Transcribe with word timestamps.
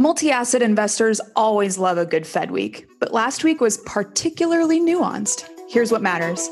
Multi 0.00 0.30
asset 0.30 0.62
investors 0.62 1.20
always 1.36 1.76
love 1.76 1.98
a 1.98 2.06
good 2.06 2.26
Fed 2.26 2.52
week, 2.52 2.88
but 3.00 3.12
last 3.12 3.44
week 3.44 3.60
was 3.60 3.76
particularly 3.84 4.80
nuanced. 4.80 5.46
Here's 5.68 5.92
what 5.92 6.00
matters. 6.00 6.48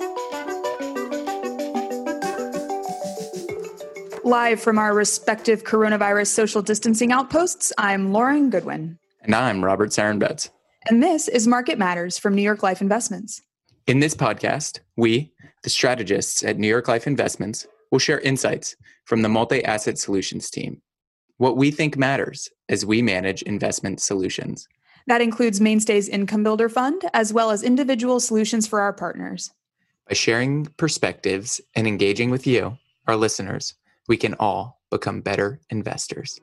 Live 4.23 4.61
from 4.61 4.79
our 4.79 4.93
respective 4.93 5.65
coronavirus 5.65 6.27
social 6.27 6.61
distancing 6.61 7.11
outposts, 7.11 7.73
I'm 7.79 8.13
Lauren 8.13 8.51
Goodwin. 8.51 8.99
And 9.23 9.35
I'm 9.35 9.65
Robert 9.65 9.93
Sarenbetz. 9.93 10.51
And 10.91 11.03
this 11.03 11.27
is 11.27 11.49
Market 11.49 11.79
Matters 11.79 12.19
from 12.19 12.35
New 12.35 12.43
York 12.43 12.63
Life 12.63 12.83
Investments. 12.83 13.41
In 13.87 14.01
this 14.01 14.15
podcast, 14.15 14.81
we, 14.99 15.33
the 15.63 15.71
strategists 15.71 16.45
at 16.45 16.59
New 16.59 16.69
York 16.69 16.87
Life 16.87 17.07
Investments, 17.07 17.67
will 17.91 17.99
share 17.99 18.21
insights 18.21 18.77
from 19.07 19.23
the 19.23 19.31
multi 19.31 19.65
asset 19.65 19.97
solutions 19.97 20.51
team 20.51 20.83
what 21.39 21.57
we 21.57 21.71
think 21.71 21.97
matters 21.97 22.49
as 22.69 22.85
we 22.85 23.01
manage 23.01 23.43
investment 23.43 24.01
solutions. 24.01 24.69
That 25.07 25.21
includes 25.21 25.61
Mainstay's 25.61 26.09
Income 26.09 26.43
Builder 26.43 26.69
Fund, 26.69 27.03
as 27.15 27.33
well 27.33 27.51
as 27.53 27.63
individual 27.63 28.19
solutions 28.19 28.67
for 28.67 28.81
our 28.81 28.93
partners. 28.93 29.53
By 30.09 30.15
sharing 30.15 30.67
perspectives 30.77 31.61
and 31.77 31.87
engaging 31.87 32.31
with 32.31 32.45
you, 32.45 32.77
our 33.07 33.15
listeners, 33.15 33.75
we 34.09 34.17
can 34.17 34.35
all 34.35 34.81
become 34.91 35.21
better 35.21 35.61
investors. 35.71 36.41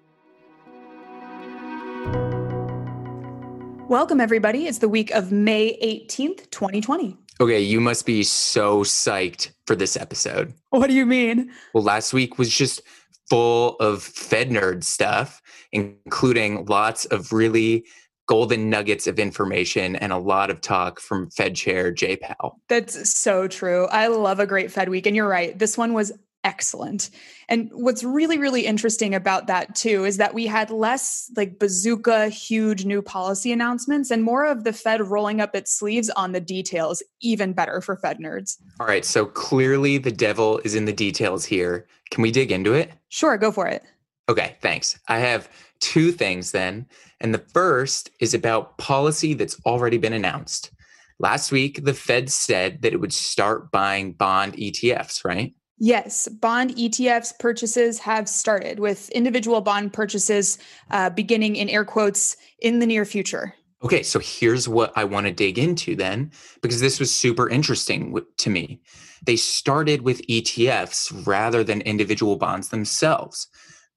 Welcome, 3.89 4.22
everybody. 4.22 4.66
It's 4.66 4.80
the 4.80 4.89
week 4.89 5.12
of 5.12 5.31
May 5.31 5.77
18th, 6.08 6.50
2020. 6.52 7.17
Okay, 7.41 7.59
you 7.59 7.81
must 7.81 8.05
be 8.05 8.23
so 8.23 8.84
psyched 8.84 9.52
for 9.67 9.75
this 9.75 9.98
episode. 9.98 10.53
What 10.70 10.88
do 10.88 10.94
you 10.94 11.05
mean? 11.05 11.52
Well, 11.73 11.83
last 11.83 12.14
week 12.14 12.38
was 12.38 12.50
just 12.50 12.81
full 13.30 13.76
of 13.78 14.04
Fed 14.04 14.50
nerd 14.50 14.84
stuff, 14.84 15.42
including 15.72 16.66
lots 16.66 17.06
of 17.06 17.32
really 17.32 17.86
golden 18.28 18.70
nuggets 18.70 19.06
of 19.08 19.20
information 19.20 19.95
and 19.95 20.12
a 20.12 20.17
lot 20.17 20.50
of 20.50 20.62
talk 20.62 21.00
from 21.00 21.30
Fed 21.30 21.56
Chair 21.56 21.92
Jay 21.92 22.17
Powell. 22.17 22.59
That's 22.70 23.09
so 23.09 23.48
true. 23.48 23.86
I 23.88 24.08
love 24.08 24.40
a 24.40 24.48
great 24.48 24.72
Fed 24.72 24.90
week. 24.90 25.06
And 25.06 25.16
you're 25.16 25.28
right. 25.28 25.58
This 25.58 25.78
one 25.78 25.94
was 25.94 26.12
excellent. 26.46 27.10
And 27.50 27.70
what's 27.74 28.04
really, 28.04 28.38
really 28.38 28.66
interesting 28.66 29.14
about 29.14 29.48
that 29.48 29.76
too 29.76 30.06
is 30.06 30.18
that 30.18 30.34
we 30.34 30.46
had 30.46 30.70
less 30.70 31.30
like 31.36 31.60
bazooka, 31.60 32.30
huge 32.30 32.86
new 32.86 33.02
policy 33.02 33.52
announcements 33.52 34.12
and 34.12 34.24
more 34.24 34.46
of 34.46 34.64
the 34.64 34.72
Fed 34.72 35.02
rolling 35.02 35.42
up 35.42 35.56
its 35.56 35.72
sleeves 35.72 36.10
on 36.12 36.32
the 36.32 36.40
details, 36.40 37.04
even 37.20 37.52
better 37.52 37.82
for 37.82 37.98
Fed 37.98 38.20
nerds. 38.20 38.58
All 38.80 38.88
right. 38.88 39.04
So 39.04 39.26
clearly 39.26 39.98
the 39.98 40.12
devil 40.12 40.62
is 40.64 40.76
in 40.76 40.86
the 40.86 40.94
details 40.94 41.44
here. 41.44 41.88
Can 42.12 42.22
we 42.22 42.32
dig 42.32 42.52
into 42.52 42.73
it? 42.73 42.92
Sure, 43.10 43.38
go 43.38 43.52
for 43.52 43.68
it. 43.68 43.84
Okay, 44.30 44.56
thanks. 44.62 44.98
I 45.08 45.20
have 45.20 45.50
two 45.80 46.12
things 46.12 46.52
then. 46.52 46.86
And 47.20 47.34
the 47.34 47.44
first 47.54 48.12
is 48.20 48.34
about 48.34 48.78
policy 48.78 49.34
that's 49.34 49.60
already 49.66 49.98
been 49.98 50.14
announced. 50.14 50.72
Last 51.20 51.52
week, 51.52 51.86
the 51.86 51.94
Fed 51.94 52.30
said 52.30 52.82
that 52.82 52.94
it 52.94 53.00
would 53.00 53.14
start 53.14 53.72
buying 53.72 54.12
bond 54.12 54.54
ETFs, 54.54 55.23
right? 55.23 55.54
Yes, 55.78 56.30
bond 56.30 56.76
ETFs 56.76 57.38
purchases 57.38 58.00
have 58.00 58.30
started 58.30 58.80
with 58.80 59.09
individual 59.09 59.59
bond 59.59 59.92
purchases 59.92 60.58
uh, 60.90 61.09
beginning 61.09 61.58
in 61.58 61.67
air 61.67 61.84
quotes 61.84 62.38
in 62.59 62.80
the 62.80 62.86
near 62.86 63.04
future. 63.04 63.54
Okay, 63.84 64.02
so 64.02 64.20
here's 64.20 64.70
what 64.70 64.94
I 64.95 65.04
want 65.04 65.26
to 65.28 65.34
dig 65.34 65.59
into 65.59 65.95
then, 65.95 66.32
because 66.62 66.80
this 66.80 67.00
was 67.00 67.14
super 67.14 67.50
interesting 67.50 68.17
to 68.38 68.50
me. 68.50 68.80
They 69.26 69.36
started 69.36 70.02
with 70.02 70.26
ETFs 70.28 71.28
rather 71.28 71.64
than 71.64 71.82
individual 71.82 72.38
bonds 72.38 72.70
themselves. 72.70 73.48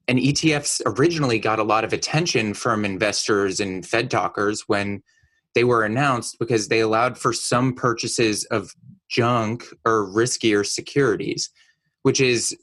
And 0.09 0.19
ETFs 0.19 0.81
originally 0.85 1.39
got 1.39 1.59
a 1.59 1.65
lot 1.65 1.85
of 1.85 1.93
attention 1.93 2.55
from 2.55 2.85
investors 2.85 3.61
and 3.61 3.87
Fed 3.87 4.11
talkers 4.11 4.65
when 4.67 5.03
they 5.55 5.65
were 5.65 5.85
announced 5.85 6.39
because 6.39 6.69
they 6.69 6.81
allowed 6.81 7.17
for 7.17 7.33
some 7.33 7.75
purchases 7.75 8.45
of 8.47 8.75
junk 9.09 9.65
or 9.85 10.09
riskier 10.09 10.67
securities 10.67 11.51
which 12.09 12.23
is 12.23 12.57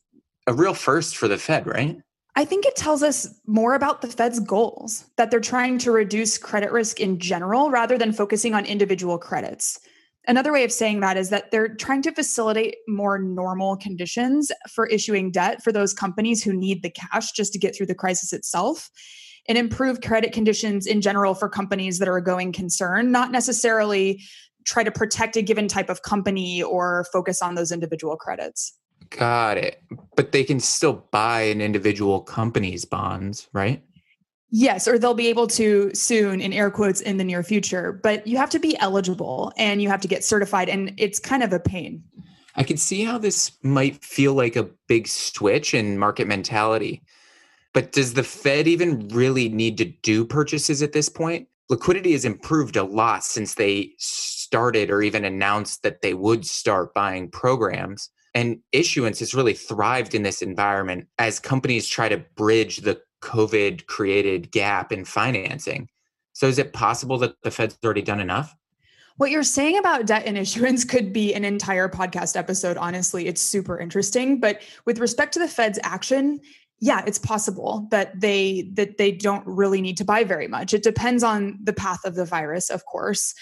a 0.48 0.54
real 0.56 0.74
first 0.74 1.16
for 1.16 1.28
the 1.28 1.38
Fed, 1.38 1.68
right? 1.68 1.98
I 2.36 2.46
think 2.46 2.66
it 2.66 2.76
tells 2.76 3.04
us 3.04 3.30
more 3.46 3.76
about 3.76 4.02
the 4.02 4.08
Fed's 4.08 4.40
goals 4.40 5.06
that 5.18 5.30
they're 5.30 5.40
trying 5.40 5.78
to 5.78 5.92
reduce 5.92 6.40
credit 6.40 6.72
risk 6.72 7.00
in 7.00 7.20
general 7.20 7.70
rather 7.70 7.96
than 7.96 8.12
focusing 8.12 8.56
on 8.56 8.66
individual 8.66 9.20
credits. 9.20 9.80
Another 10.28 10.52
way 10.52 10.64
of 10.64 10.72
saying 10.72 11.02
that 11.02 11.16
is 11.16 11.30
that 11.30 11.52
they're 11.52 11.76
trying 11.76 12.02
to 12.02 12.12
facilitate 12.12 12.78
more 12.88 13.20
normal 13.20 13.78
conditions 13.78 14.52
for 14.68 14.88
issuing 14.88 15.30
debt 15.30 15.64
for 15.64 15.72
those 15.72 15.94
companies 15.94 16.44
who 16.44 16.52
need 16.52 16.82
the 16.82 16.90
cash 16.90 17.32
just 17.32 17.54
to 17.54 17.60
get 17.60 17.76
through 17.76 17.86
the 17.86 17.94
crisis 17.94 18.34
itself 18.34 18.90
and 19.48 19.60
improve 19.60 20.02
credit 20.02 20.34
conditions 20.34 20.88
in 20.88 21.02
general 21.02 21.36
for 21.36 21.50
companies 21.50 22.00
that 22.00 22.08
are 22.08 22.18
a 22.18 22.24
going 22.24 22.52
concern, 22.52 23.12
not 23.12 23.32
necessarily 23.32 24.24
try 24.66 24.84
to 24.84 24.92
protect 24.92 25.38
a 25.38 25.44
given 25.44 25.68
type 25.68 25.92
of 25.92 26.02
company 26.02 26.64
or 26.64 27.06
focus 27.14 27.44
on 27.44 27.54
those 27.54 27.72
individual 27.72 28.18
credits. 28.18 28.76
Got 29.18 29.58
it. 29.58 29.82
But 30.16 30.32
they 30.32 30.44
can 30.44 30.60
still 30.60 31.06
buy 31.12 31.42
an 31.42 31.62
individual 31.62 32.22
company's 32.22 32.86
bonds, 32.86 33.48
right? 33.54 33.82
Yes, 34.52 34.88
or 34.88 34.98
they'll 34.98 35.14
be 35.14 35.28
able 35.28 35.48
to 35.48 35.94
soon, 35.94 36.40
in 36.40 36.54
air 36.54 36.70
quotes, 36.70 37.02
in 37.02 37.18
the 37.18 37.24
near 37.24 37.44
future. 37.44 37.92
But 37.92 38.26
you 38.28 38.38
have 38.38 38.50
to 38.52 38.60
be 38.60 38.78
eligible 38.78 39.52
and 39.58 39.82
you 39.82 39.90
have 39.90 40.02
to 40.02 40.08
get 40.08 40.24
certified, 40.24 40.70
and 40.70 40.94
it's 40.98 41.20
kind 41.20 41.44
of 41.44 41.52
a 41.52 41.60
pain. 41.60 42.04
I 42.56 42.64
can 42.64 42.78
see 42.78 43.04
how 43.04 43.18
this 43.18 43.52
might 43.64 44.04
feel 44.04 44.34
like 44.34 44.56
a 44.56 44.70
big 44.88 45.08
switch 45.08 45.74
in 45.74 45.98
market 45.98 46.28
mentality. 46.28 47.04
But 47.74 47.92
does 47.92 48.14
the 48.14 48.24
Fed 48.24 48.68
even 48.68 49.10
really 49.10 49.50
need 49.50 49.78
to 49.80 49.86
do 49.86 50.24
purchases 50.24 50.82
at 50.82 50.94
this 50.94 51.10
point? 51.10 51.50
Liquidity 51.70 52.14
has 52.14 52.24
improved 52.24 52.78
a 52.78 52.84
lot 52.84 53.26
since 53.26 53.56
they 53.56 53.92
started 53.98 54.90
or 54.90 55.02
even 55.02 55.26
announced 55.26 55.84
that 55.84 56.02
they 56.02 56.14
would 56.14 56.46
start 56.46 56.94
buying 56.94 57.30
programs. 57.30 58.10
And 58.36 58.60
issuance 58.72 59.20
has 59.20 59.34
really 59.34 59.54
thrived 59.54 60.14
in 60.14 60.22
this 60.22 60.44
environment 60.44 61.08
as 61.18 61.40
companies 61.40 61.88
try 61.88 62.10
to 62.10 62.18
bridge 62.36 62.78
the 62.78 63.02
COVID 63.22 63.88
created 63.88 64.52
gap 64.52 64.92
in 64.92 65.06
financing. 65.06 65.90
So 66.34 66.48
is 66.48 66.60
it 66.60 66.74
possible 66.74 67.18
that 67.20 67.42
the 67.42 67.50
Fed's 67.50 67.78
already 67.84 68.02
done 68.02 68.20
enough? 68.20 68.54
What 69.18 69.32
you're 69.32 69.44
saying 69.44 69.78
about 69.78 70.06
debt 70.06 70.24
and 70.26 70.38
issuance 70.38 70.84
could 70.84 71.14
be 71.14 71.34
an 71.34 71.46
entire 71.46 71.88
podcast 71.88 72.36
episode. 72.36 72.76
Honestly, 72.76 73.28
it's 73.28 73.42
super 73.42 73.80
interesting. 73.80 74.42
But 74.42 74.62
with 74.86 75.00
respect 75.00 75.34
to 75.34 75.40
the 75.40 75.48
Fed's 75.48 75.80
action, 75.84 76.42
yeah, 76.80 77.04
it's 77.08 77.18
possible 77.18 77.88
that 77.92 78.20
they 78.20 78.70
that 78.74 78.98
they 78.98 79.14
don't 79.14 79.48
really 79.48 79.80
need 79.80 79.96
to 79.98 80.06
buy 80.06 80.26
very 80.26 80.50
much. 80.50 80.74
It 80.74 80.84
depends 80.84 81.24
on 81.24 81.58
the 81.64 81.72
path 81.72 82.04
of 82.04 82.16
the 82.16 82.26
virus, 82.26 82.70
of 82.70 82.84
course. 82.86 83.34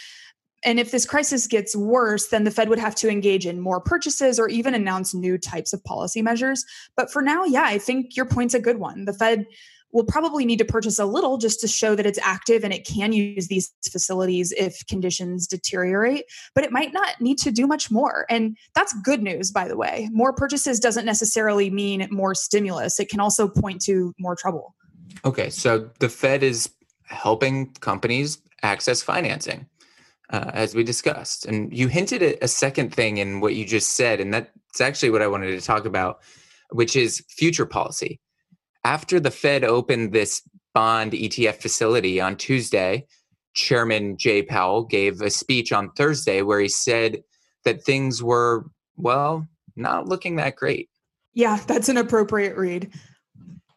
And 0.65 0.79
if 0.79 0.91
this 0.91 1.05
crisis 1.05 1.47
gets 1.47 1.75
worse, 1.75 2.27
then 2.27 2.43
the 2.43 2.51
Fed 2.51 2.69
would 2.69 2.79
have 2.79 2.95
to 2.95 3.09
engage 3.09 3.45
in 3.45 3.59
more 3.59 3.81
purchases 3.81 4.39
or 4.39 4.49
even 4.49 4.73
announce 4.73 5.13
new 5.13 5.37
types 5.37 5.73
of 5.73 5.83
policy 5.83 6.21
measures. 6.21 6.63
But 6.95 7.11
for 7.11 7.21
now, 7.21 7.43
yeah, 7.43 7.63
I 7.65 7.77
think 7.77 8.15
your 8.15 8.25
point's 8.25 8.53
a 8.53 8.59
good 8.59 8.77
one. 8.77 9.05
The 9.05 9.13
Fed 9.13 9.45
will 9.93 10.03
probably 10.03 10.43
need 10.43 10.57
to 10.57 10.65
purchase 10.65 10.99
a 10.99 11.05
little 11.05 11.37
just 11.37 11.61
to 11.61 11.67
show 11.67 11.95
that 11.95 12.05
it's 12.05 12.19
active 12.21 12.63
and 12.63 12.73
it 12.73 12.85
can 12.85 13.13
use 13.13 13.47
these 13.47 13.71
facilities 13.91 14.51
if 14.53 14.85
conditions 14.87 15.47
deteriorate, 15.47 16.25
but 16.55 16.63
it 16.63 16.71
might 16.71 16.91
not 16.91 17.21
need 17.21 17.37
to 17.37 17.51
do 17.51 17.67
much 17.67 17.91
more. 17.91 18.25
And 18.29 18.57
that's 18.73 18.91
good 19.03 19.21
news, 19.21 19.51
by 19.51 19.67
the 19.67 19.77
way. 19.77 20.09
More 20.11 20.33
purchases 20.33 20.79
doesn't 20.79 21.05
necessarily 21.05 21.69
mean 21.69 22.07
more 22.11 22.33
stimulus, 22.33 22.99
it 22.99 23.09
can 23.09 23.19
also 23.19 23.47
point 23.47 23.81
to 23.83 24.13
more 24.19 24.35
trouble. 24.35 24.75
Okay, 25.23 25.51
so 25.51 25.89
the 25.99 26.09
Fed 26.09 26.41
is 26.41 26.71
helping 27.03 27.71
companies 27.73 28.39
access 28.63 29.03
financing 29.03 29.67
uh, 30.33 30.49
as 30.53 30.73
we 30.75 30.83
discussed. 30.83 31.45
And 31.45 31.71
you 31.71 31.87
hinted 31.87 32.23
at 32.23 32.37
a 32.41 32.47
second 32.47 32.93
thing 32.93 33.17
in 33.17 33.39
what 33.39 33.55
you 33.55 33.65
just 33.65 33.95
said, 33.95 34.19
and 34.19 34.33
that's 34.33 34.81
actually 34.81 35.11
what 35.11 35.21
I 35.21 35.27
wanted 35.27 35.51
to 35.51 35.65
talk 35.65 35.85
about, 35.85 36.21
which 36.71 36.95
is 36.95 37.23
future 37.29 37.67
policy. 37.67 38.19
After 38.83 39.19
the 39.19 39.31
Fed 39.31 39.63
opened 39.63 40.11
this 40.11 40.41
bond 40.73 41.11
ETF 41.11 41.61
facility 41.61 42.19
on 42.19 42.35
Tuesday, 42.35 43.05
Chairman 43.53 44.17
Jay 44.17 44.41
Powell 44.41 44.83
gave 44.83 45.21
a 45.21 45.29
speech 45.29 45.71
on 45.71 45.91
Thursday 45.91 46.41
where 46.41 46.59
he 46.59 46.67
said 46.67 47.23
that 47.63 47.83
things 47.83 48.23
were, 48.23 48.65
well, 48.97 49.47
not 49.75 50.07
looking 50.07 50.37
that 50.37 50.55
great. 50.55 50.89
Yeah, 51.33 51.59
that's 51.67 51.89
an 51.89 51.97
appropriate 51.97 52.57
read. 52.57 52.91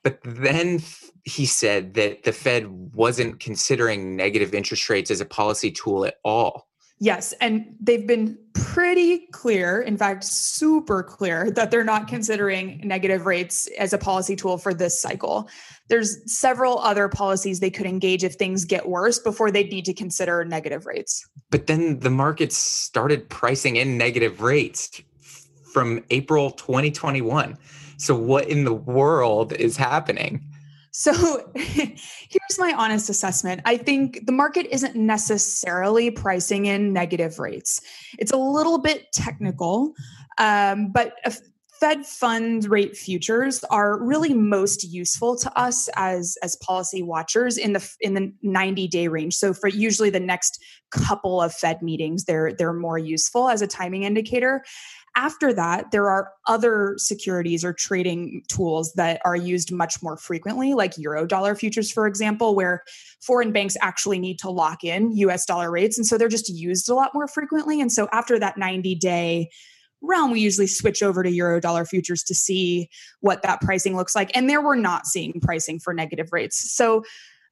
But 0.07 0.21
then 0.23 0.85
he 1.25 1.47
said 1.47 1.95
that 1.95 2.23
the 2.23 2.31
Fed 2.31 2.69
wasn't 2.95 3.41
considering 3.41 4.15
negative 4.15 4.55
interest 4.55 4.89
rates 4.89 5.11
as 5.11 5.21
a 5.21 5.25
policy 5.25 5.73
tool 5.73 6.05
at 6.05 6.19
all. 6.25 6.69
Yes. 7.01 7.33
And 7.41 7.75
they've 7.81 8.07
been 8.07 8.39
pretty 8.53 9.27
clear, 9.33 9.81
in 9.81 9.97
fact, 9.97 10.23
super 10.23 11.03
clear, 11.03 11.51
that 11.51 11.73
they're 11.73 11.83
not 11.83 12.07
considering 12.07 12.81
negative 12.85 13.27
rates 13.27 13.67
as 13.81 13.93
a 13.93 13.99
policy 13.99 14.37
tool 14.37 14.59
for 14.59 14.73
this 14.73 14.97
cycle. 15.03 15.49
There's 15.89 16.19
several 16.33 16.79
other 16.79 17.09
policies 17.09 17.59
they 17.59 17.71
could 17.71 17.87
engage 17.87 18.23
if 18.23 18.35
things 18.35 18.65
get 18.65 18.89
worse 18.89 19.19
before 19.19 19.51
they'd 19.51 19.73
need 19.73 19.87
to 19.87 19.93
consider 19.93 20.45
negative 20.45 20.87
rates. 20.87 21.29
But 21.51 21.67
then 21.67 21.99
the 21.99 22.11
markets 22.11 22.57
started 22.57 23.29
pricing 23.29 23.75
in 23.75 23.99
negative 23.99 24.41
rates 24.41 25.03
from 25.73 26.05
April 26.11 26.53
2021. 26.53 27.59
So, 27.99 28.15
what 28.15 28.49
in 28.49 28.65
the 28.65 28.75
world 28.75 29.53
is 29.53 29.77
happening? 29.77 30.43
So 30.99 31.13
here's 31.55 32.59
my 32.59 32.73
honest 32.75 33.11
assessment. 33.11 33.61
I 33.67 33.77
think 33.77 34.25
the 34.25 34.33
market 34.33 34.67
isn't 34.73 34.97
necessarily 34.97 36.11
pricing 36.11 36.65
in 36.65 36.95
negative 36.95 37.39
rates. 37.39 37.83
It's 38.19 38.33
a 38.33 38.39
little 38.39 38.79
bit 38.79 39.13
technical, 39.13 39.93
um, 40.39 40.93
but 40.93 41.13
Fed 41.81 42.07
fund 42.07 42.65
rate 42.71 42.97
futures 42.97 43.63
are 43.65 44.03
really 44.03 44.33
most 44.33 44.85
useful 44.85 45.37
to 45.37 45.59
us 45.59 45.91
as 45.97 46.39
as 46.43 46.57
policy 46.57 47.03
watchers 47.03 47.59
in 47.59 47.75
the 47.75 47.95
in 48.01 48.15
the 48.15 48.33
90 48.43 48.89
day 48.89 49.09
range. 49.09 49.35
So 49.35 49.53
for 49.53 49.69
usually 49.69 50.09
the 50.09 50.19
next 50.19 50.65
couple 50.91 51.43
of 51.43 51.53
Fed 51.53 51.83
meetings, 51.83 52.25
they're 52.25 52.55
they're 52.55 52.73
more 52.73 52.99
useful 52.99 53.51
as 53.51 53.61
a 53.61 53.67
timing 53.67 54.05
indicator. 54.05 54.65
After 55.17 55.53
that, 55.55 55.93
there 55.93 56.11
are 56.11 56.31
other 56.47 56.95
securities 56.99 57.65
or 57.65 57.73
trading 57.73 58.43
tools 58.49 58.93
that 58.95 59.21
are 59.25 59.35
used 59.35 59.73
much 59.73 60.03
more 60.03 60.19
frequently, 60.19 60.75
like 60.75 60.93
Eurodollar 60.97 61.59
futures, 61.59 61.91
for 61.91 62.07
example, 62.07 62.55
where 62.55 62.83
foreign 63.23 63.51
banks 63.51 63.79
actually 63.81 64.19
need 64.19 64.39
to 64.41 64.51
lock 64.51 64.85
in 64.85 65.17
US 65.17 65.47
dollar 65.47 65.71
rates. 65.71 65.97
And 65.97 66.07
so 66.07 66.19
they're 66.19 66.29
just 66.29 66.51
used 66.51 66.91
a 66.91 66.95
lot 66.95 67.13
more 67.15 67.27
frequently. 67.27 67.81
And 67.81 67.91
so 67.91 68.09
after 68.13 68.39
that 68.39 68.59
90 68.59 68.95
day 68.97 69.49
realm, 70.03 70.31
we 70.33 70.41
usually 70.41 70.67
switch 70.67 71.03
over 71.03 71.23
to 71.23 71.31
Eurodollar 71.31 71.89
futures 71.89 72.23
to 72.25 72.35
see 72.35 72.89
what 73.21 73.43
that 73.43 73.63
pricing 73.63 73.97
looks 73.97 74.15
like. 74.15 74.31
And 74.37 74.51
there 74.51 74.63
we're 74.63 74.77
not 74.77 75.07
seeing 75.07 75.41
pricing 75.41 75.81
for 75.81 75.95
negative 75.95 76.29
rates. 76.31 76.75
So 76.75 77.05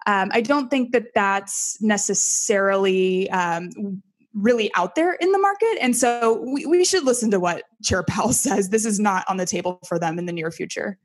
um, 0.06 0.28
I 0.32 0.43
don't 0.43 0.69
think 0.69 0.93
that 0.93 1.14
that's 1.14 1.81
necessarily 1.81 3.31
um, 3.31 4.02
really 4.35 4.71
out 4.75 4.95
there 4.95 5.15
in 5.15 5.33
the 5.33 5.39
market. 5.39 5.79
And 5.81 5.97
so 5.97 6.43
we, 6.43 6.67
we 6.67 6.85
should 6.85 7.05
listen 7.05 7.31
to 7.31 7.41
what 7.41 7.65
Chair 7.83 8.03
Powell 8.03 8.33
says. 8.33 8.69
This 8.69 8.85
is 8.85 8.99
not 8.99 9.25
on 9.29 9.37
the 9.37 9.47
table 9.47 9.79
for 9.87 9.99
them 9.99 10.19
in 10.19 10.27
the 10.27 10.33
near 10.33 10.51
future. 10.51 10.99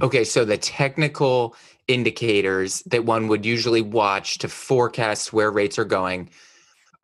Okay, 0.00 0.24
so 0.24 0.44
the 0.44 0.56
technical 0.56 1.54
indicators 1.88 2.82
that 2.86 3.04
one 3.04 3.28
would 3.28 3.46
usually 3.46 3.82
watch 3.82 4.38
to 4.38 4.48
forecast 4.48 5.32
where 5.32 5.50
rates 5.50 5.78
are 5.78 5.84
going 5.84 6.28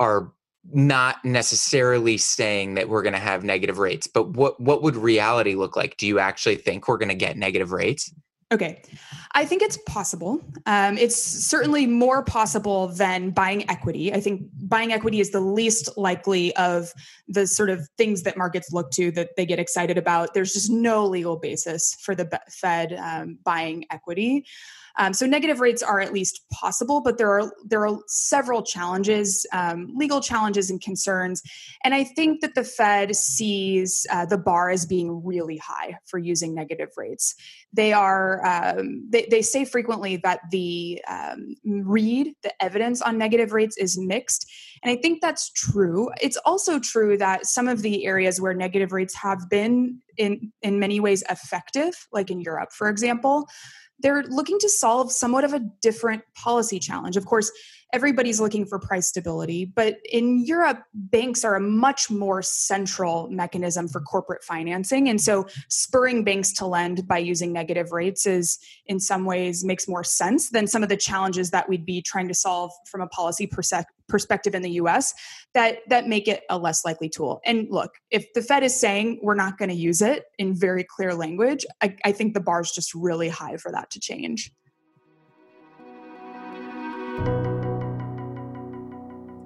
are 0.00 0.32
not 0.72 1.24
necessarily 1.24 2.16
saying 2.16 2.74
that 2.74 2.88
we're 2.88 3.02
going 3.02 3.12
to 3.12 3.18
have 3.18 3.42
negative 3.42 3.78
rates 3.78 4.06
but 4.06 4.30
what 4.30 4.60
what 4.60 4.80
would 4.80 4.94
reality 4.94 5.56
look 5.56 5.76
like 5.76 5.96
do 5.96 6.06
you 6.06 6.20
actually 6.20 6.54
think 6.54 6.86
we're 6.86 6.98
going 6.98 7.08
to 7.08 7.16
get 7.16 7.36
negative 7.36 7.72
rates 7.72 8.12
Okay. 8.52 8.82
I 9.34 9.46
think 9.46 9.62
it's 9.62 9.78
possible. 9.86 10.44
Um, 10.66 10.98
it's 10.98 11.16
certainly 11.16 11.86
more 11.86 12.22
possible 12.22 12.88
than 12.88 13.30
buying 13.30 13.68
equity. 13.70 14.12
I 14.12 14.20
think 14.20 14.42
buying 14.60 14.92
equity 14.92 15.20
is 15.20 15.30
the 15.30 15.40
least 15.40 15.88
likely 15.96 16.54
of 16.56 16.92
the 17.28 17.46
sort 17.46 17.70
of 17.70 17.88
things 17.96 18.24
that 18.24 18.36
markets 18.36 18.70
look 18.72 18.90
to 18.92 19.10
that 19.12 19.30
they 19.38 19.46
get 19.46 19.58
excited 19.58 19.96
about. 19.96 20.34
There's 20.34 20.52
just 20.52 20.70
no 20.70 21.06
legal 21.06 21.36
basis 21.36 21.96
for 22.02 22.14
the 22.14 22.28
Fed 22.50 22.92
um, 22.92 23.38
buying 23.42 23.86
equity. 23.90 24.44
Um, 24.98 25.12
so 25.12 25.26
negative 25.26 25.60
rates 25.60 25.82
are 25.82 26.00
at 26.00 26.12
least 26.12 26.42
possible, 26.52 27.00
but 27.00 27.18
there 27.18 27.30
are 27.30 27.52
there 27.64 27.86
are 27.86 27.98
several 28.06 28.62
challenges, 28.62 29.46
um, 29.52 29.92
legal 29.96 30.20
challenges 30.20 30.70
and 30.70 30.80
concerns, 30.80 31.42
and 31.84 31.94
I 31.94 32.04
think 32.04 32.40
that 32.40 32.54
the 32.54 32.64
Fed 32.64 33.16
sees 33.16 34.06
uh, 34.10 34.26
the 34.26 34.38
bar 34.38 34.70
as 34.70 34.84
being 34.84 35.24
really 35.24 35.56
high 35.56 35.98
for 36.06 36.18
using 36.18 36.54
negative 36.54 36.90
rates. 36.96 37.34
They 37.72 37.92
are 37.92 38.41
um, 38.44 39.06
they, 39.08 39.26
they 39.30 39.42
say 39.42 39.64
frequently 39.64 40.16
that 40.18 40.40
the 40.50 41.00
um, 41.08 41.54
read 41.64 42.34
the 42.42 42.52
evidence 42.62 43.02
on 43.02 43.18
negative 43.18 43.52
rates 43.52 43.76
is 43.76 43.98
mixed, 43.98 44.50
and 44.82 44.90
I 44.90 45.00
think 45.00 45.20
that's 45.20 45.50
true. 45.50 46.10
It's 46.20 46.36
also 46.38 46.78
true 46.78 47.16
that 47.18 47.46
some 47.46 47.68
of 47.68 47.82
the 47.82 48.06
areas 48.06 48.40
where 48.40 48.54
negative 48.54 48.92
rates 48.92 49.14
have 49.16 49.48
been 49.48 50.00
in 50.16 50.52
in 50.62 50.78
many 50.78 51.00
ways 51.00 51.22
effective, 51.30 52.06
like 52.12 52.30
in 52.30 52.40
Europe, 52.40 52.72
for 52.72 52.88
example 52.88 53.46
they're 54.02 54.24
looking 54.24 54.58
to 54.58 54.68
solve 54.68 55.12
somewhat 55.12 55.44
of 55.44 55.54
a 55.54 55.60
different 55.80 56.22
policy 56.34 56.78
challenge. 56.78 57.16
Of 57.16 57.24
course, 57.26 57.50
everybody's 57.92 58.40
looking 58.40 58.64
for 58.64 58.78
price 58.78 59.06
stability, 59.06 59.66
but 59.66 59.98
in 60.10 60.44
Europe, 60.44 60.82
banks 60.94 61.44
are 61.44 61.54
a 61.56 61.60
much 61.60 62.10
more 62.10 62.40
central 62.40 63.28
mechanism 63.30 63.86
for 63.86 64.00
corporate 64.00 64.42
financing. 64.42 65.08
And 65.08 65.20
so 65.20 65.46
spurring 65.68 66.24
banks 66.24 66.52
to 66.54 66.66
lend 66.66 67.06
by 67.06 67.18
using 67.18 67.52
negative 67.52 67.92
rates 67.92 68.26
is 68.26 68.58
in 68.86 68.98
some 68.98 69.24
ways 69.26 69.64
makes 69.64 69.86
more 69.86 70.04
sense 70.04 70.50
than 70.50 70.66
some 70.66 70.82
of 70.82 70.88
the 70.88 70.96
challenges 70.96 71.50
that 71.50 71.68
we'd 71.68 71.84
be 71.84 72.00
trying 72.00 72.28
to 72.28 72.34
solve 72.34 72.72
from 72.90 73.02
a 73.02 73.06
policy 73.08 73.48
perspective 74.08 74.54
in 74.54 74.62
the 74.62 74.70
US 74.72 75.12
that 75.54 75.78
that 75.88 76.08
make 76.08 76.28
it 76.28 76.44
a 76.48 76.58
less 76.58 76.84
likely 76.84 77.08
tool. 77.08 77.40
And 77.44 77.66
look, 77.70 77.92
if 78.10 78.32
the 78.32 78.42
Fed 78.42 78.62
is 78.62 78.78
saying 78.78 79.20
we're 79.22 79.34
not 79.34 79.58
going 79.58 79.68
to 79.68 79.74
use 79.74 80.00
it 80.00 80.24
in 80.38 80.54
very 80.54 80.84
clear 80.84 81.14
language, 81.14 81.66
I, 81.82 81.96
I 82.04 82.12
think 82.12 82.32
the 82.32 82.40
bar 82.40 82.62
is 82.62 82.72
just 82.72 82.94
really 82.94 83.28
high 83.28 83.58
for 83.58 83.70
that 83.72 83.90
to 83.90 84.00
change. 84.00 84.50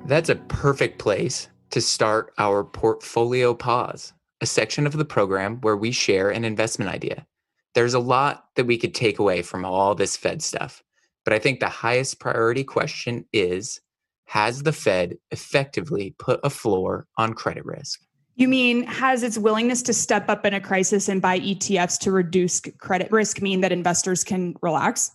That's 0.07 0.29
a 0.29 0.37
perfect 0.37 1.01
place 1.01 1.49
to 1.71 1.81
start 1.81 2.33
our 2.39 2.63
portfolio 2.63 3.55
pause, 3.55 4.13
a 4.41 4.47
section 4.47 4.87
of 4.87 4.93
the 4.93 5.05
program 5.05 5.61
where 5.63 5.77
we 5.77 5.91
share 5.91 6.31
an 6.31 6.45
investment 6.45 6.93
idea. 6.93 7.27
There's 7.75 7.95
a 7.95 7.99
lot 7.99 8.45
that 8.55 8.67
we 8.67 8.79
could 8.79 8.95
take 8.95 9.19
away 9.19 9.43
from 9.43 9.65
all 9.65 9.97
this 9.97 10.17
Fed 10.17 10.43
stuff, 10.43 10.81
but 11.25 11.35
I 11.35 11.41
think 11.41 11.59
the 11.59 11.69
highest 11.69 12.21
priority 12.21 12.63
question 12.63 13.25
is 13.33 13.81
Has 14.27 14.63
the 14.63 14.73
Fed 14.73 15.17
effectively 15.33 16.15
put 16.21 16.39
a 16.45 16.51
floor 16.51 17.09
on 17.19 17.35
credit 17.35 17.65
risk? 17.65 18.01
You 18.37 18.47
mean, 18.47 18.85
has 18.85 19.25
its 19.25 19.39
willingness 19.39 19.83
to 19.83 19.93
step 19.93 20.29
up 20.29 20.47
in 20.47 20.55
a 20.55 20.61
crisis 20.61 21.09
and 21.09 21.21
buy 21.21 21.41
ETFs 21.41 21.99
to 22.01 22.13
reduce 22.13 22.61
credit 22.79 23.11
risk 23.11 23.43
mean 23.43 23.61
that 23.63 23.73
investors 23.73 24.23
can 24.23 24.55
relax? 24.63 25.11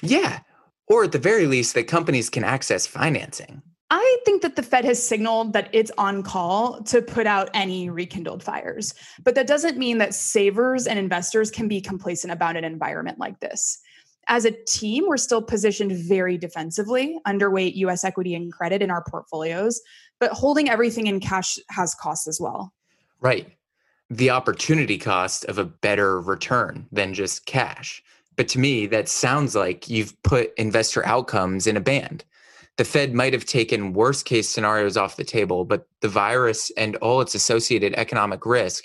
Yeah, 0.00 0.38
or 0.86 1.02
at 1.02 1.10
the 1.10 1.18
very 1.18 1.46
least, 1.46 1.74
that 1.74 1.88
companies 1.88 2.30
can 2.30 2.44
access 2.44 2.86
financing. 2.86 3.62
I 3.90 4.18
think 4.24 4.42
that 4.42 4.56
the 4.56 4.62
Fed 4.62 4.84
has 4.84 5.00
signaled 5.00 5.52
that 5.52 5.68
it's 5.72 5.92
on 5.96 6.22
call 6.24 6.82
to 6.84 7.00
put 7.00 7.26
out 7.26 7.50
any 7.54 7.88
rekindled 7.88 8.42
fires. 8.42 8.94
But 9.22 9.36
that 9.36 9.46
doesn't 9.46 9.78
mean 9.78 9.98
that 9.98 10.14
savers 10.14 10.86
and 10.88 10.98
investors 10.98 11.52
can 11.52 11.68
be 11.68 11.80
complacent 11.80 12.32
about 12.32 12.56
an 12.56 12.64
environment 12.64 13.18
like 13.18 13.38
this. 13.38 13.78
As 14.28 14.44
a 14.44 14.50
team, 14.50 15.04
we're 15.06 15.16
still 15.16 15.40
positioned 15.40 15.92
very 15.92 16.36
defensively, 16.36 17.20
underweight 17.28 17.76
US 17.76 18.02
equity 18.02 18.34
and 18.34 18.52
credit 18.52 18.82
in 18.82 18.90
our 18.90 19.04
portfolios, 19.04 19.80
but 20.18 20.32
holding 20.32 20.68
everything 20.68 21.06
in 21.06 21.20
cash 21.20 21.56
has 21.70 21.94
costs 21.94 22.26
as 22.26 22.40
well. 22.40 22.72
Right. 23.20 23.52
The 24.10 24.30
opportunity 24.30 24.98
cost 24.98 25.44
of 25.44 25.58
a 25.58 25.64
better 25.64 26.20
return 26.20 26.88
than 26.90 27.14
just 27.14 27.46
cash. 27.46 28.02
But 28.34 28.48
to 28.48 28.58
me, 28.58 28.86
that 28.86 29.08
sounds 29.08 29.54
like 29.54 29.88
you've 29.88 30.20
put 30.24 30.52
investor 30.56 31.06
outcomes 31.06 31.68
in 31.68 31.76
a 31.76 31.80
band 31.80 32.24
the 32.76 32.84
Fed 32.84 33.14
might 33.14 33.32
have 33.32 33.44
taken 33.44 33.92
worst 33.92 34.24
case 34.26 34.48
scenarios 34.48 34.96
off 34.96 35.16
the 35.16 35.24
table, 35.24 35.64
but 35.64 35.86
the 36.00 36.08
virus 36.08 36.70
and 36.76 36.96
all 36.96 37.20
its 37.20 37.34
associated 37.34 37.94
economic 37.94 38.44
risk 38.44 38.84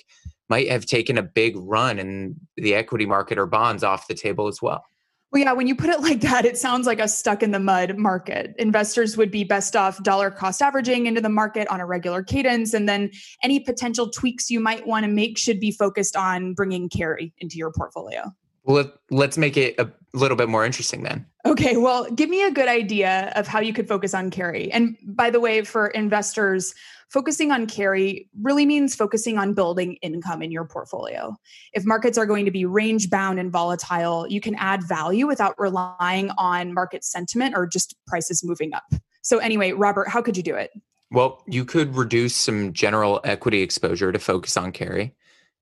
might 0.50 0.70
have 0.70 0.86
taken 0.86 1.18
a 1.18 1.24
big 1.24 1.56
run 1.58 2.00
in 2.00 2.36
the 2.58 2.74
equity 2.74 3.06
market 3.06 3.38
or 3.38 3.46
bonds 3.46 3.84
off 3.84 4.08
the 4.08 4.14
table 4.14 4.48
as 4.48 4.62
well. 4.62 4.84
Well, 5.32 5.42
yeah, 5.42 5.54
when 5.54 5.68
you 5.68 5.76
put 5.76 5.90
it 5.90 6.02
like 6.02 6.20
that, 6.22 6.44
it 6.44 6.58
sounds 6.58 6.86
like 6.86 7.00
a 7.00 7.08
stuck 7.08 7.42
in 7.42 7.52
the 7.52 7.60
mud 7.60 7.98
market. 7.98 8.54
Investors 8.60 9.16
would 9.16 9.32
be 9.32 9.46
best 9.46 9.78
off 9.78 10.04
dollar 10.04 10.30
cost 10.30 10.62
averaging 10.62 11.06
into 11.06 11.22
the 11.22 11.30
market 11.30 11.70
on 11.70 11.80
a 11.80 11.86
regular 11.86 12.22
cadence. 12.22 12.74
And 12.74 12.88
then 12.88 13.12
any 13.42 13.62
potential 13.62 14.10
tweaks 14.10 14.50
you 14.50 14.60
might 14.60 14.86
want 14.86 15.06
to 15.06 15.12
make 15.12 15.38
should 15.38 15.62
be 15.62 15.72
focused 15.72 16.18
on 16.18 16.54
bringing 16.54 16.90
carry 16.90 17.34
into 17.40 17.58
your 17.58 17.72
portfolio. 17.72 18.34
Well, 18.64 18.92
let's 19.10 19.38
make 19.38 19.58
it 19.58 19.80
a 19.80 19.90
little 20.14 20.38
bit 20.38 20.50
more 20.50 20.66
interesting 20.66 21.04
then. 21.04 21.26
Okay, 21.46 21.78
well, 21.78 22.10
give 22.12 22.30
me 22.30 22.44
a 22.44 22.52
good 22.52 22.68
idea 22.68 23.32
of 23.36 23.48
how 23.48 23.60
you 23.60 23.74
could 23.74 23.88
focus 23.88 24.14
on 24.14 24.30
carry. 24.30 24.72
And 24.72 24.96
by 25.04 25.30
the 25.30 25.40
way, 25.40 25.64
for 25.64 25.88
investors, 25.88 26.76
focusing 27.10 27.52
on 27.52 27.66
carry 27.66 28.30
really 28.42 28.66
means 28.66 28.96
focusing 28.96 29.38
on 29.38 29.54
building 29.54 29.96
income 30.02 30.42
in 30.42 30.52
your 30.52 30.66
portfolio. 30.66 31.36
If 31.74 31.86
markets 31.86 32.18
are 32.18 32.26
going 32.26 32.46
to 32.46 32.52
be 32.52 32.66
range 32.66 33.10
bound 33.10 33.40
and 33.40 33.52
volatile, 33.52 34.28
you 34.30 34.40
can 34.40 34.56
add 34.56 34.84
value 34.84 35.28
without 35.28 35.56
relying 35.58 36.30
on 36.38 36.74
market 36.74 37.04
sentiment 37.04 37.56
or 37.56 37.66
just 37.66 37.96
prices 38.06 38.44
moving 38.44 38.74
up. 38.74 38.84
So, 39.24 39.40
anyway, 39.40 39.72
Robert, 39.72 40.08
how 40.08 40.22
could 40.22 40.38
you 40.38 40.44
do 40.44 40.56
it? 40.56 40.72
Well, 41.12 41.44
you 41.48 41.66
could 41.66 41.96
reduce 41.96 42.36
some 42.36 42.72
general 42.74 43.20
equity 43.24 43.62
exposure 43.62 44.12
to 44.12 44.20
focus 44.20 44.56
on 44.56 44.72
carry. 44.72 45.14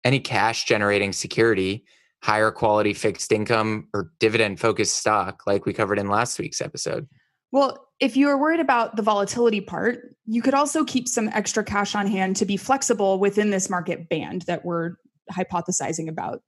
Any 0.03 0.19
cash 0.19 0.65
generating 0.65 1.13
security 1.13 1.85
higher 2.21 2.51
quality 2.51 2.93
fixed 2.93 3.31
income 3.31 3.87
or 3.93 4.11
dividend 4.19 4.59
focused 4.59 4.95
stock, 4.95 5.43
like 5.47 5.65
we 5.65 5.73
covered 5.73 5.99
in 5.99 6.09
last 6.09 6.39
week's 6.39 6.61
episode? 6.61 7.07
Well, 7.51 7.87
if 7.99 8.15
you 8.15 8.29
are 8.29 8.37
worried 8.37 8.59
about 8.59 8.95
the 8.95 9.01
volatility 9.01 9.61
part, 9.61 10.15
you 10.25 10.41
could 10.41 10.53
also 10.53 10.83
keep 10.83 11.07
some 11.07 11.29
extra 11.29 11.63
cash 11.63 11.95
on 11.95 12.07
hand 12.07 12.35
to 12.37 12.45
be 12.45 12.57
flexible 12.57 13.19
within 13.19 13.49
this 13.49 13.69
market 13.69 14.07
band 14.07 14.43
that 14.43 14.63
we're 14.63 14.95
hypothesizing 15.31 16.07
about. 16.07 16.41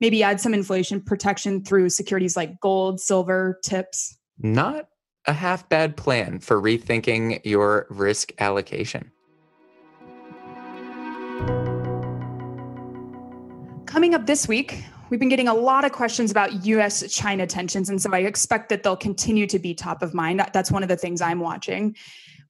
Maybe 0.00 0.22
add 0.22 0.40
some 0.40 0.54
inflation 0.54 1.00
protection 1.00 1.64
through 1.64 1.90
securities 1.90 2.36
like 2.36 2.60
gold, 2.60 3.00
silver, 3.00 3.60
tips. 3.64 4.16
Not 4.38 4.88
a 5.26 5.32
half 5.32 5.68
bad 5.68 5.96
plan 5.96 6.38
for 6.38 6.60
rethinking 6.60 7.40
your 7.44 7.86
risk 7.90 8.32
allocation. 8.38 9.10
Coming 13.86 14.14
up 14.14 14.26
this 14.26 14.46
week, 14.46 14.84
we've 15.10 15.20
been 15.20 15.28
getting 15.28 15.48
a 15.48 15.54
lot 15.54 15.84
of 15.84 15.92
questions 15.92 16.30
about 16.30 16.64
US 16.66 17.12
China 17.12 17.46
tensions. 17.46 17.88
And 17.88 18.00
so 18.00 18.12
I 18.12 18.20
expect 18.20 18.68
that 18.70 18.82
they'll 18.82 18.96
continue 18.96 19.46
to 19.46 19.58
be 19.58 19.74
top 19.74 20.02
of 20.02 20.14
mind. 20.14 20.44
That's 20.52 20.70
one 20.70 20.82
of 20.82 20.88
the 20.88 20.96
things 20.96 21.20
I'm 21.20 21.40
watching. 21.40 21.96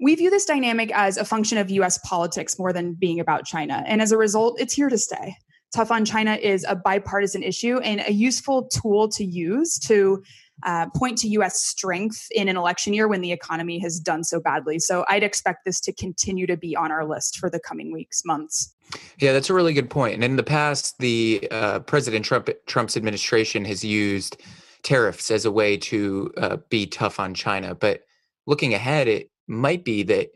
We 0.01 0.15
view 0.15 0.31
this 0.31 0.45
dynamic 0.45 0.91
as 0.93 1.17
a 1.17 1.25
function 1.25 1.59
of 1.59 1.71
US 1.71 1.99
politics 1.99 2.59
more 2.59 2.73
than 2.73 2.95
being 2.95 3.21
about 3.21 3.47
China. 3.47 3.83
And 3.87 4.03
as 4.03 4.13
a 4.13 4.19
result, 4.19 4.61
it's 4.61 4.75
here 4.75 4.89
to 4.89 4.99
stay. 4.99 5.37
Tough 5.75 5.90
on 5.90 6.04
China 6.04 6.35
is 6.35 6.64
a 6.68 6.76
bipartisan 6.76 7.42
issue 7.42 7.78
and 7.78 8.02
a 8.06 8.12
useful 8.12 8.68
tool 8.68 9.08
to 9.08 9.25
use 9.25 9.78
to 9.80 10.23
uh, 10.64 10.87
point 10.96 11.18
to 11.18 11.28
US 11.28 11.61
strength 11.61 12.28
in 12.30 12.49
an 12.49 12.56
election 12.56 12.94
year 12.94 13.08
when 13.08 13.20
the 13.20 13.32
economy 13.32 13.78
has 13.80 14.00
done 14.00 14.25
so 14.25 14.40
badly. 14.40 14.78
So 14.78 15.04
I'd 15.08 15.23
expect 15.23 15.64
this 15.64 15.80
to 15.82 15.92
continue 15.92 16.46
to 16.46 16.56
be 16.56 16.75
on 16.75 16.90
our 16.90 17.04
list 17.04 17.37
for 17.38 17.50
the 17.50 17.61
coming 17.61 17.92
weeks, 17.92 18.23
months. 18.25 18.75
Yeah, 19.18 19.32
that's 19.32 19.50
a 19.50 19.54
really 19.54 19.75
good 19.75 19.90
point. 19.90 20.14
And 20.14 20.25
in 20.25 20.37
the 20.37 20.42
past, 20.42 20.99
the 20.99 21.46
uh, 21.50 21.80
President 21.80 22.25
Trump 22.25 22.49
Trump's 22.66 22.96
administration 22.96 23.64
has 23.64 23.85
used 23.85 24.40
tariffs 24.82 25.30
as 25.30 25.44
a 25.44 25.50
way 25.50 25.76
to 25.76 26.32
uh, 26.37 26.56
be 26.70 26.87
tough 26.87 27.18
on 27.18 27.35
China. 27.35 27.75
But 27.75 28.02
looking 28.46 28.73
ahead, 28.73 29.08
it 29.08 29.30
might 29.49 29.85
be 29.85 30.04
that 30.04 30.28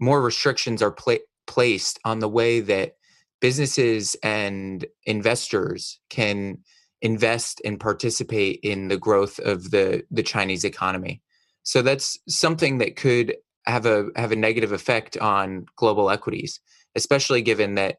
more 0.00 0.20
restrictions 0.20 0.82
are 0.82 0.90
pla- 0.90 1.16
placed 1.46 2.00
on 2.04 2.18
the 2.18 2.28
way 2.28 2.60
that 2.60 2.96
businesses 3.42 4.16
and 4.22 4.86
investors 5.04 5.98
can 6.08 6.58
invest 7.02 7.60
and 7.64 7.80
participate 7.80 8.60
in 8.62 8.86
the 8.88 8.96
growth 8.96 9.38
of 9.40 9.72
the 9.72 10.04
the 10.10 10.22
Chinese 10.22 10.64
economy. 10.64 11.20
So 11.64 11.82
that's 11.82 12.18
something 12.28 12.78
that 12.78 12.96
could 12.96 13.36
have 13.66 13.84
a 13.84 14.06
have 14.16 14.32
a 14.32 14.36
negative 14.36 14.72
effect 14.72 15.18
on 15.18 15.66
global 15.76 16.08
equities, 16.08 16.60
especially 16.94 17.42
given 17.42 17.74
that 17.74 17.96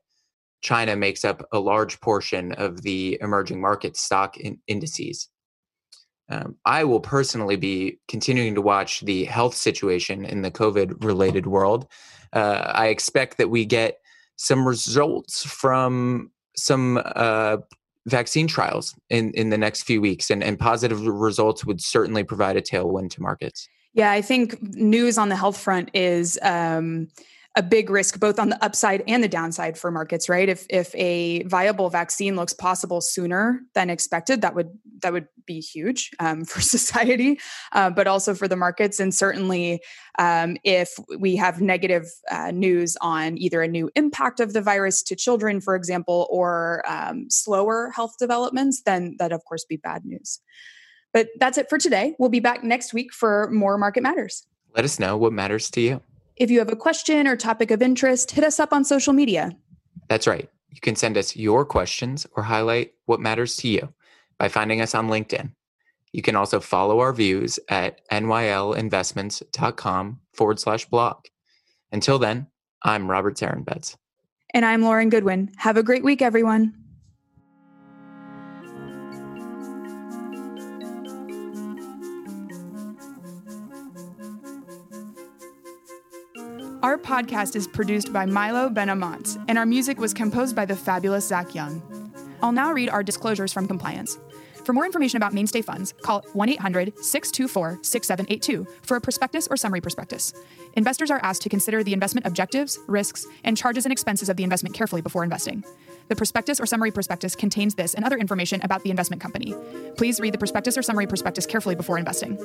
China 0.62 0.96
makes 0.96 1.26
up 1.26 1.46
a 1.52 1.60
large 1.60 2.00
portion 2.00 2.54
of 2.54 2.82
the 2.82 3.18
emerging 3.22 3.60
market 3.60 3.98
stock 3.98 4.38
in 4.38 4.60
indices. 4.68 5.28
Um, 6.30 6.56
I 6.66 6.86
will 6.86 7.02
personally 7.02 7.58
be 7.58 8.00
continuing 8.08 8.56
to 8.56 8.62
watch 8.62 9.02
the 9.02 9.26
health 9.26 9.56
situation 9.56 10.24
in 10.24 10.42
the 10.42 10.52
COVID 10.52 11.04
related 11.04 11.48
world. 11.48 11.88
Uh, 12.32 12.72
I 12.74 12.88
expect 12.88 13.38
that 13.38 13.50
we 13.50 13.66
get 13.66 14.00
some 14.36 14.68
results 14.68 15.46
from 15.46 16.32
some 16.56 17.02
uh, 17.04 17.58
vaccine 18.06 18.48
trials 18.48 18.96
in, 19.10 19.32
in 19.32 19.50
the 19.50 19.58
next 19.58 19.84
few 19.84 20.02
weeks, 20.02 20.30
and, 20.30 20.44
and 20.44 20.60
positive 20.60 21.06
results 21.06 21.66
would 21.66 21.82
certainly 21.82 22.24
provide 22.24 22.58
a 22.58 22.62
tailwind 22.62 23.10
to 23.12 23.22
markets. 23.22 23.68
Yeah, 23.94 24.12
I 24.12 24.22
think 24.22 24.62
news 24.62 25.18
on 25.18 25.30
the 25.30 25.36
health 25.36 25.58
front 25.58 25.92
is 25.94 26.40
um, 26.42 27.10
a 27.56 27.62
big 27.62 27.90
risk 27.90 28.20
both 28.20 28.40
on 28.40 28.50
the 28.50 28.64
upside 28.64 29.04
and 29.08 29.24
the 29.24 29.28
downside 29.28 29.78
for 29.78 29.92
markets 29.92 30.28
right? 30.28 30.50
If 30.50 30.66
if 30.70 30.94
a 30.96 31.44
viable 31.44 31.90
vaccine 31.90 32.36
looks 32.36 32.54
possible 32.54 33.00
sooner 33.00 33.62
than 33.76 33.90
expected 33.90 34.42
that 34.42 34.56
would 34.56 34.70
that 35.02 35.14
would 35.14 35.28
be 35.46 35.60
huge 35.60 36.12
um, 36.20 36.46
for 36.52 36.62
society 36.62 37.40
uh, 37.72 37.90
but 37.92 38.08
also 38.08 38.34
for 38.34 38.48
the 38.48 38.56
markets. 38.56 39.00
And 39.00 39.14
certainly 39.14 39.82
um, 40.18 40.58
if 40.64 40.98
we 41.20 41.36
have 41.36 41.62
negative 41.62 42.06
uh, 42.32 42.52
news 42.52 42.98
on 43.02 43.38
either 43.38 43.62
a 43.62 43.68
new 43.68 43.90
impact 43.96 44.40
of 44.40 44.54
the 44.54 44.62
virus 44.62 45.04
to 45.04 45.16
children 45.16 45.62
for 45.62 45.76
example 45.76 46.28
or 46.32 46.84
um, 46.88 47.30
slower 47.30 47.92
health 47.96 48.16
developments 48.18 48.82
then 48.84 49.16
that 49.20 49.32
of 49.32 49.46
course 49.46 49.64
be 49.64 49.78
bad 49.78 50.06
news. 50.06 50.40
But 51.14 51.30
that's 51.40 51.60
it 51.60 51.70
for 51.70 51.78
today. 51.78 52.16
We'll 52.18 52.30
be 52.30 52.40
back 52.40 52.64
next 52.64 52.92
week 52.92 53.14
for 53.14 53.48
more 53.52 53.78
market 53.78 54.02
matters. 54.02 54.48
Let 54.76 54.84
us 54.84 55.00
know 55.00 55.16
what 55.16 55.32
matters 55.32 55.70
to 55.72 55.82
you 55.82 56.02
if 56.36 56.50
you 56.50 56.60
have 56.60 56.72
a 56.72 56.76
question 56.76 57.28
or 57.28 57.36
topic 57.36 57.72
of 57.72 57.82
interest, 57.82 58.32
hit 58.32 58.44
us 58.44 58.60
up 58.60 58.74
on 58.74 58.84
social 58.84 59.14
media. 59.14 59.56
That's 60.10 60.28
right. 60.28 60.50
You 60.70 60.82
can 60.82 60.96
send 60.96 61.18
us 61.18 61.36
your 61.36 61.66
questions 61.66 62.26
or 62.36 62.44
highlight 62.44 62.94
what 63.06 63.20
matters 63.20 63.56
to 63.58 63.68
you 63.68 63.94
by 64.40 64.50
finding 64.50 64.82
us 64.82 64.96
on 64.96 65.08
LinkedIn. 65.08 65.52
You 66.12 66.22
can 66.22 66.36
also 66.36 66.60
follow 66.60 67.00
our 67.00 67.14
views 67.14 67.60
at 67.70 68.08
nylinvestments.com 68.10 70.20
forward 70.34 70.60
slash 70.60 70.86
blog. 70.86 71.26
Until 71.92 72.20
then, 72.20 72.48
I'm 72.84 73.10
Robert 73.10 73.36
Sarenbetz. 73.36 73.96
And 74.54 74.66
I'm 74.66 74.84
Lauren 74.84 75.10
Goodwin. 75.10 75.52
Have 75.58 75.78
a 75.78 75.84
great 75.84 76.04
week, 76.04 76.22
everyone. 76.22 76.83
Our 86.84 86.98
podcast 86.98 87.56
is 87.56 87.66
produced 87.66 88.12
by 88.12 88.26
Milo 88.26 88.68
Benamont, 88.68 89.42
and 89.48 89.58
our 89.58 89.66
music 89.66 89.98
was 89.98 90.14
composed 90.14 90.54
by 90.54 90.66
the 90.66 90.76
fabulous 90.76 91.26
Zach 91.26 91.56
Young. 91.56 91.82
I'll 92.42 92.52
now 92.52 92.74
read 92.74 92.90
our 92.90 93.02
disclosures 93.02 93.54
from 93.54 93.70
compliance. 93.70 94.20
For 94.66 94.74
more 94.74 94.86
information 94.86 95.16
about 95.16 95.34
mainstay 95.34 95.62
funds, 95.62 95.94
call 96.02 96.26
1 96.34 96.50
800 96.50 97.00
624 97.00 97.80
6782 97.84 98.68
for 98.82 98.98
a 98.98 99.02
prospectus 99.02 99.48
or 99.50 99.56
summary 99.56 99.80
prospectus. 99.80 100.34
Investors 100.74 101.10
are 101.10 101.22
asked 101.24 101.42
to 101.44 101.50
consider 101.50 101.86
the 101.86 101.94
investment 101.94 102.28
objectives, 102.28 102.78
risks, 102.88 103.26
and 103.46 103.56
charges 103.56 103.86
and 103.86 103.94
expenses 103.94 104.28
of 104.28 104.36
the 104.36 104.44
investment 104.44 104.76
carefully 104.76 105.02
before 105.02 105.24
investing. 105.24 105.64
The 106.10 106.18
prospectus 106.18 106.60
or 106.60 106.66
summary 106.66 106.92
prospectus 106.92 107.34
contains 107.34 107.76
this 107.76 107.94
and 107.94 108.04
other 108.04 108.18
information 108.18 108.60
about 108.62 108.84
the 108.84 108.90
investment 108.90 109.22
company. 109.22 109.56
Please 109.96 110.20
read 110.20 110.34
the 110.34 110.38
prospectus 110.38 110.78
or 110.78 110.82
summary 110.82 111.08
prospectus 111.08 111.46
carefully 111.46 111.76
before 111.76 111.98
investing. 111.98 112.36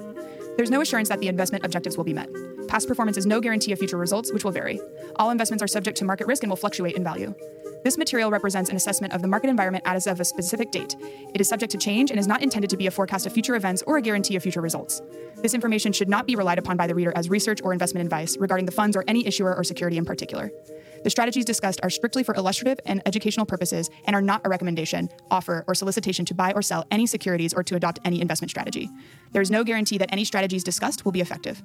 There's 0.56 0.70
no 0.70 0.80
assurance 0.80 1.08
that 1.08 1.18
the 1.18 1.26
investment 1.26 1.64
objectives 1.64 1.96
will 1.96 2.04
be 2.04 2.14
met. 2.14 2.28
Past 2.68 2.86
performance 2.86 3.16
is 3.16 3.24
no 3.24 3.40
guarantee 3.40 3.72
of 3.72 3.78
future 3.78 3.96
results, 3.96 4.30
which 4.30 4.44
will 4.44 4.52
vary. 4.52 4.78
All 5.16 5.30
investments 5.30 5.62
are 5.62 5.66
subject 5.66 5.96
to 5.98 6.04
market 6.04 6.26
risk 6.26 6.42
and 6.42 6.50
will 6.50 6.56
fluctuate 6.56 6.96
in 6.96 7.02
value. 7.02 7.34
This 7.82 7.96
material 7.96 8.30
represents 8.30 8.68
an 8.68 8.76
assessment 8.76 9.14
of 9.14 9.22
the 9.22 9.28
market 9.28 9.48
environment 9.48 9.84
as 9.86 10.06
of 10.06 10.20
a 10.20 10.24
specific 10.24 10.70
date. 10.70 10.94
It 11.32 11.40
is 11.40 11.48
subject 11.48 11.72
to 11.72 11.78
change 11.78 12.10
and 12.10 12.20
is 12.20 12.26
not 12.26 12.42
intended 12.42 12.68
to 12.70 12.76
be 12.76 12.86
a 12.86 12.90
forecast 12.90 13.24
of 13.24 13.32
future 13.32 13.54
events 13.54 13.82
or 13.86 13.96
a 13.96 14.02
guarantee 14.02 14.36
of 14.36 14.42
future 14.42 14.60
results. 14.60 15.00
This 15.36 15.54
information 15.54 15.92
should 15.92 16.08
not 16.08 16.26
be 16.26 16.36
relied 16.36 16.58
upon 16.58 16.76
by 16.76 16.86
the 16.86 16.94
reader 16.94 17.12
as 17.16 17.30
research 17.30 17.60
or 17.62 17.72
investment 17.72 18.04
advice 18.04 18.36
regarding 18.36 18.66
the 18.66 18.72
funds 18.72 18.96
or 18.96 19.04
any 19.08 19.26
issuer 19.26 19.56
or 19.56 19.64
security 19.64 19.96
in 19.96 20.04
particular. 20.04 20.50
The 21.04 21.10
strategies 21.10 21.44
discussed 21.44 21.80
are 21.82 21.90
strictly 21.90 22.24
for 22.24 22.34
illustrative 22.34 22.80
and 22.84 23.00
educational 23.06 23.46
purposes 23.46 23.88
and 24.04 24.14
are 24.14 24.22
not 24.22 24.44
a 24.44 24.48
recommendation, 24.48 25.08
offer, 25.30 25.64
or 25.68 25.74
solicitation 25.74 26.24
to 26.26 26.34
buy 26.34 26.52
or 26.52 26.60
sell 26.60 26.84
any 26.90 27.06
securities 27.06 27.54
or 27.54 27.62
to 27.62 27.76
adopt 27.76 28.00
any 28.04 28.20
investment 28.20 28.50
strategy. 28.50 28.90
There 29.32 29.40
is 29.40 29.50
no 29.50 29.64
guarantee 29.64 29.98
that 29.98 30.12
any 30.12 30.24
strategies 30.24 30.64
discussed 30.64 31.04
will 31.04 31.12
be 31.12 31.20
effective. 31.20 31.62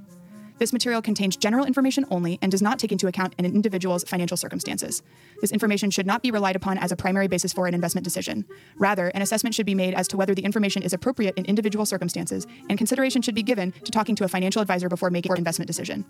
This 0.60 0.72
material 0.72 1.02
contains 1.02 1.36
general 1.36 1.66
information 1.66 2.06
only 2.12 2.40
and 2.42 2.52
does 2.52 2.62
not 2.62 2.80
take 2.80 2.92
into 2.92 3.08
account 3.08 3.34
an 3.38 3.46
individual's 3.46 4.04
financial 4.04 4.38
circumstances. 4.38 5.02
This 5.42 5.52
information 5.52 5.90
should 5.90 6.06
not 6.06 6.22
be 6.22 6.32
relied 6.32 6.56
upon 6.56 6.78
as 6.78 6.92
a 6.92 6.96
primary 6.96 7.28
basis 7.28 7.54
for 7.54 7.68
an 7.68 7.74
investment 7.74 8.06
decision. 8.06 8.46
Rather, 8.78 9.08
an 9.08 9.22
assessment 9.22 9.56
should 9.56 9.66
be 9.66 9.76
made 9.76 9.94
as 9.94 10.08
to 10.10 10.18
whether 10.18 10.36
the 10.36 10.44
information 10.44 10.84
is 10.84 10.94
appropriate 10.94 11.36
in 11.38 11.46
individual 11.46 11.86
circumstances, 11.86 12.46
and 12.70 12.78
consideration 12.78 13.22
should 13.22 13.36
be 13.36 13.44
given 13.44 13.72
to 13.72 13.92
talking 13.92 14.16
to 14.16 14.24
a 14.24 14.28
financial 14.28 14.62
advisor 14.62 14.90
before 14.90 15.10
making 15.10 15.32
an 15.32 15.38
investment 15.38 15.68
decision. 15.68 16.06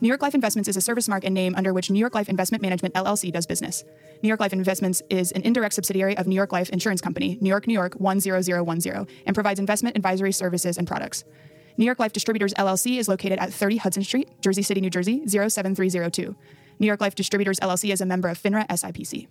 New 0.00 0.08
York 0.08 0.20
Life 0.20 0.34
Investments 0.34 0.68
is 0.68 0.76
a 0.76 0.82
service 0.82 1.08
mark 1.08 1.24
and 1.24 1.34
name 1.34 1.54
under 1.56 1.72
which 1.72 1.90
New 1.90 1.98
York 1.98 2.14
Life 2.14 2.28
Investment 2.28 2.60
Management 2.60 2.94
LLC 2.94 3.32
does 3.32 3.46
business. 3.46 3.82
New 4.22 4.28
York 4.28 4.40
Life 4.40 4.52
Investments 4.52 5.02
is 5.08 5.32
an 5.32 5.40
indirect 5.40 5.74
subsidiary 5.74 6.14
of 6.18 6.26
New 6.26 6.34
York 6.34 6.52
Life 6.52 6.68
Insurance 6.68 7.00
Company, 7.00 7.38
New 7.40 7.48
York, 7.48 7.66
New 7.66 7.72
York 7.72 7.94
10010, 7.98 9.06
and 9.24 9.34
provides 9.34 9.58
investment 9.58 9.96
advisory 9.96 10.32
services 10.32 10.76
and 10.76 10.86
products. 10.86 11.24
New 11.76 11.84
York 11.84 11.98
Life 11.98 12.12
Distributors 12.12 12.54
LLC 12.54 12.98
is 12.98 13.08
located 13.08 13.38
at 13.38 13.52
30 13.52 13.78
Hudson 13.78 14.02
Street, 14.02 14.30
Jersey 14.40 14.62
City, 14.62 14.80
New 14.80 14.90
Jersey 14.90 15.26
07302. 15.26 16.34
New 16.78 16.86
York 16.86 17.00
Life 17.00 17.14
Distributors 17.14 17.60
LLC 17.60 17.92
is 17.92 18.00
a 18.00 18.06
member 18.06 18.28
of 18.28 18.42
FINRA 18.42 18.66
SIPC. 18.68 19.26